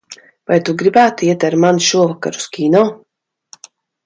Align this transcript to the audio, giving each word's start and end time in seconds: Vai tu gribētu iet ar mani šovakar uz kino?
Vai 0.51 0.55
tu 0.69 0.73
gribētu 0.81 1.27
iet 1.27 1.45
ar 1.51 1.57
mani 1.65 1.85
šovakar 1.91 2.41
uz 2.43 2.49
kino? 2.57 2.83